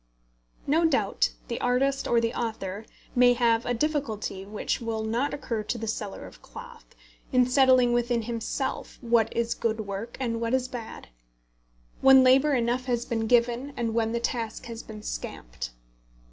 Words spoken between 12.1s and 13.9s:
labour enough has been given,